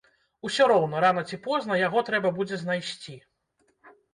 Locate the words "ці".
1.29-1.39